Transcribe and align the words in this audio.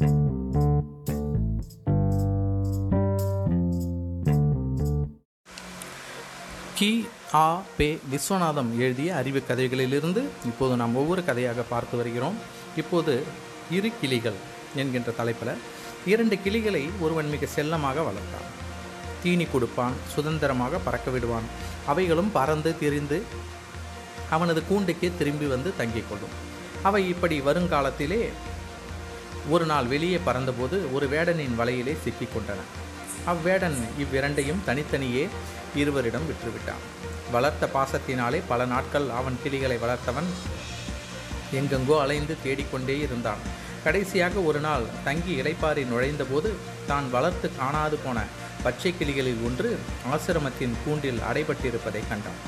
கி. 0.00 0.06
ஆ. 7.34 7.62
பே. 7.76 7.98
விஸ்வநாதம் 8.10 8.78
எழுதிய 8.78 9.16
அறிவு 9.16 9.42
கதைகளிலிருந்து 9.48 10.22
இப்போது 10.44 10.76
நாம் 10.76 10.96
ஒவ்வொரு 10.96 11.24
கதையாக 11.24 11.62
பார்த்து 11.62 11.96
வருகிறோம். 11.96 12.34
இப்போது 12.76 13.22
இரு 13.70 13.90
கிளிகள் 14.00 14.32
என்கின்ற 14.74 15.12
தலைப்பில் 15.12 15.54
இரண்டு 16.06 16.42
கிளிகளை 16.42 16.88
ஒருவன் 17.00 17.28
மிக 17.28 17.46
செல்லமாக 17.46 18.00
வளர்த்தான். 18.00 18.48
தீனி 19.22 19.44
கொடுப்பான் 19.44 19.92
சுதந்திரமாக 20.14 20.78
பறக்க 20.78 21.10
விடுவான். 21.10 21.44
அவைகளும் 21.86 22.32
பறந்து 22.32 22.78
திரிந்து 22.78 23.22
அவனது 24.30 24.62
கூண்டுக்கே 24.70 25.10
திரும்பி 25.18 25.46
வந்து 25.46 25.72
தங்கிக் 25.76 26.04
கொள்ளும். 26.08 26.48
அவை 26.82 27.08
இப்படி 27.08 27.40
வருங்காலத்திலே 27.40 28.28
ஒரு 29.48 29.64
நாள் 29.66 29.86
வெளியே 29.86 30.18
பறந்தபோது 30.26 30.92
ஒரு 30.92 31.06
வேடனின் 31.08 31.58
வலையிலே 31.60 31.94
சிக்கிக்கொண்டன 32.04 32.60
அவ்வேடன் 33.30 33.78
இவ்விரண்டையும் 34.02 34.64
தனித்தனியே 34.66 35.28
இருவரிடம் 35.74 36.26
விற்றுவிட்டான். 36.28 36.84
வளர்த்த 37.32 37.68
பாசத்தினாலே 37.74 38.40
பல 38.48 38.64
நாட்கள் 38.64 39.08
அவன் 39.10 39.38
கிளிகளை 39.42 39.76
வளர்த்தவன் 39.84 40.28
எங்கெங்கோ 41.58 41.96
அலைந்து 42.00 42.36
தேடிக்கொண்டே 42.44 42.96
இருந்தான். 42.98 43.42
கடைசியாக 43.84 44.34
ஒரு 44.40 44.60
நாள் 44.60 44.84
தங்கி 45.04 45.32
இலைப்பாரி 45.42 45.84
நுழைந்தபோது 45.92 46.50
தான் 46.86 47.10
வளர்த்து 47.10 47.50
காணாது 47.58 47.98
போன 48.04 48.24
பச்சை 48.62 48.94
கிளிகளில் 48.98 49.44
ஒன்று 49.48 49.78
ஆசிரமத்தின் 50.12 50.74
கூண்டில் 50.84 51.20
அடைபட்டிருப்பதை 51.30 52.02
கண்டான். 52.08 52.40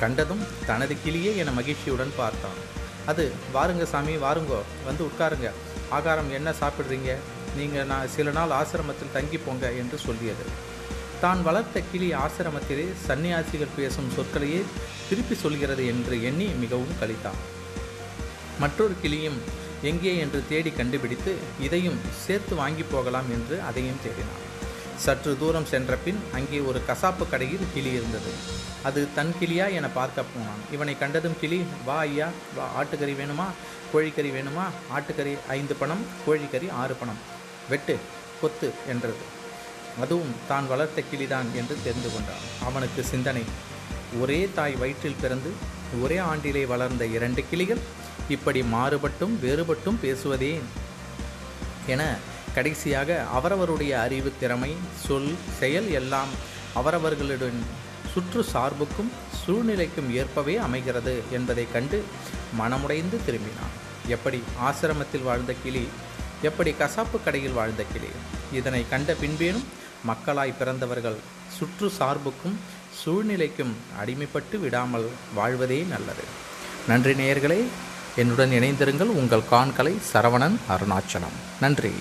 கண்டதும் 0.00 0.42
தனது 0.66 0.96
கிளியே 1.04 1.36
என 1.36 1.50
மகிழ்ச்சியுடன் 1.50 2.12
பார்த்தான். 2.16 2.58
அது 3.06 3.32
வாருங்க 3.54 3.84
சாமி 3.84 4.16
வாருங்கோ 4.16 4.58
வந்து 4.86 5.02
உட்காருங்க. 5.10 5.50
ஆகாரம் 5.90 6.32
என்ன 6.32 6.50
சாப்பிட்றீங்க? 6.60 7.14
நீங்கள் 7.56 7.86
நான் 7.86 8.08
சில 8.08 8.30
நாள் 8.30 8.50
ஆசிரமத்தில் 8.50 9.12
தங்கி 9.12 9.38
போங்க 9.38 9.72
என்று 9.72 9.98
சொல்லியது. 9.98 10.44
தான் 11.20 11.42
வளர்த்த 11.42 11.82
கிளி 11.92 12.14
ஆசிரமத்திலே 12.14 12.88
சன்னியாசிகள் 13.06 13.76
பேசும் 13.76 14.12
சொற்களையே 14.16 14.60
திருப்பி 15.08 15.34
சொல்கிறது 15.34 15.86
என்று 15.86 16.22
எண்ணி 16.22 16.44
மிகவும் 16.44 16.98
கழித்தான் 17.00 17.40
மற்றொரு 18.58 18.94
கிளியும் 19.02 19.38
எங்கே? 19.82 20.18
என்று 20.18 20.42
தேடி 20.48 20.70
கண்டுபிடித்து 20.70 21.34
இதையும் 21.60 21.98
சேர்த்து 22.26 22.54
வாங்கி 22.56 22.82
போகலாம் 22.82 23.28
என்று 23.30 23.62
அதையும் 23.62 24.00
தேடினான். 24.04 24.44
சற்று 25.04 25.32
தூரம் 25.40 25.68
சென்ற 25.72 25.96
பின் 26.04 26.20
அங்கே 26.32 26.58
ஒரு 26.70 26.80
கசாப்பு 26.88 27.24
கடையில் 27.30 27.70
கிளி 27.74 27.90
இருந்தது. 27.98 28.32
அது 28.88 29.00
தன் 29.14 29.32
கிளியா 29.40 29.66
என 29.78 29.86
பார்க்க 29.88 30.24
போனான். 30.32 30.62
இவனை 30.72 30.94
கண்டதும் 30.98 31.36
கிளி 31.40 31.58
வா 31.84 31.98
ஐயா 31.98 32.28
வா 32.56 32.66
ஆட்டுக்கறி 32.80 33.14
வேணுமா? 33.20 33.46
கோழிக்கறி 33.92 34.30
வேணுமா? 34.36 34.64
ஆட்டுக்கறி 34.96 35.34
ஐந்து 35.48 35.74
பணம் 35.74 36.04
கோழிக்கறி 36.26 36.70
ஆறு 36.82 36.94
பணம். 36.94 37.20
வெட்டு 37.70 37.96
கொத்து 38.40 38.70
என்றது. 38.88 39.24
அதுவும் 40.02 40.34
தான் 40.48 40.66
வளர்த்த 40.66 41.02
கிளிதான் 41.12 41.48
என்று 41.60 41.76
தெரிந்து 41.84 42.12
கொண்டான். 42.12 42.44
அவனுக்கு 42.64 43.02
சிந்தனை. 43.12 43.44
ஒரே 44.20 44.40
தாய் 44.54 44.76
வயிற்றில் 44.82 45.20
பிறந்து 45.20 45.50
ஒரே 46.02 46.18
ஆண்டிலே 46.30 46.66
வளர்ந்த 46.66 47.04
இரண்டு 47.16 47.44
கிளிகள் 47.50 47.82
இப்படி 48.28 48.60
மாறுபட்டும் 48.62 49.34
வேறுபட்டும் 49.44 50.00
பேசுவதே 50.02 50.60
என 51.86 52.02
கடைசியாக 52.58 53.16
அவரவருடைய 53.32 53.92
அறிவு 54.00 54.30
திறமை 54.40 54.70
சொல் 55.06 55.32
செயல் 55.58 55.88
எல்லாம் 55.90 56.32
அவரவர்களுடன் 56.74 57.58
சுற்று 58.12 58.40
சார்புக்கும் 58.52 59.10
சூழ்நிலைக்கும் 59.40 60.08
ஏற்பவே 60.10 60.54
அமைகிறது 60.56 61.14
என்பதை 61.30 61.64
கண்டு 61.72 61.98
மனமுடைந்து 62.60 63.18
திரும்பினான். 63.26 63.74
எப்படி 64.06 64.38
ஆசிரமத்தில் 64.68 65.22
வாழ்ந்த 65.24 65.54
கிளி? 65.62 65.84
எப்படி 66.42 66.70
கசாப்பு 66.80 67.18
கடையில் 67.24 67.56
வாழ்ந்த 67.58 67.82
கிளி? 67.92 68.10
இதனை 68.52 68.82
கண்ட 68.90 69.14
பின்பேனும் 69.22 69.68
மக்களாய் 70.04 70.58
பிறந்தவர்கள் 70.58 71.18
சுற்று 71.58 71.88
சார்புக்கும் 71.98 72.56
சூழ்நிலைக்கும் 73.00 73.74
அடிமைப்பட்டு 74.02 74.60
விடாமல் 74.60 75.08
வாழ்வதே 75.34 75.80
நல்லது. 75.94 76.26
நன்றி 76.88 77.12
நேயர்களே 77.12 77.62
என்னுடன் 78.16 78.50
இணைந்திருங்கள் 78.50 79.16
உங்கள் 79.20 79.48
காண்களை 79.50 79.94
சரவணன் 80.12 80.56
அருணாச்சலம். 80.68 81.36
நன்றி. 81.60 81.92